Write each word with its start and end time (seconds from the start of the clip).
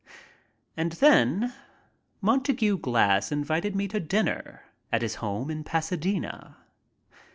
And 0.75 0.93
then 0.93 1.53
Montague 2.21 2.79
Glass 2.79 3.31
invited 3.31 3.75
me 3.75 3.87
to 3.89 3.99
dinner 3.99 4.63
at 4.91 5.03
his 5.03 5.13
home 5.21 5.51
in 5.51 5.63
Pasadena. 5.63 6.57